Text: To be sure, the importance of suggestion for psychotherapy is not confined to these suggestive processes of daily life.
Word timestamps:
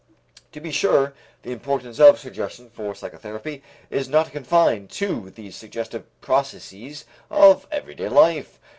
To 0.53 0.59
be 0.59 0.71
sure, 0.71 1.13
the 1.43 1.51
importance 1.51 1.99
of 1.99 2.17
suggestion 2.17 2.71
for 2.71 2.95
psychotherapy 2.95 3.61
is 3.91 4.09
not 4.09 4.31
confined 4.31 4.89
to 4.93 5.29
these 5.29 5.55
suggestive 5.55 6.05
processes 6.21 7.05
of 7.29 7.67
daily 7.69 8.09
life. 8.09 8.59